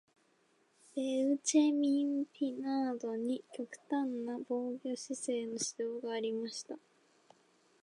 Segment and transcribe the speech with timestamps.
[0.95, 6.79] ベウチェミン・ピナードに極端な防御姿勢の指導がありました。